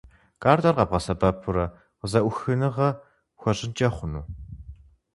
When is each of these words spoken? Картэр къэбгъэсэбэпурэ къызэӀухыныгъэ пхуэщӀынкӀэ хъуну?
Картэр 0.41 0.75
къэбгъэсэбэпурэ 0.77 1.65
къызэӀухыныгъэ 1.99 2.89
пхуэщӀынкӀэ 3.37 3.87
хъуну? 3.95 4.23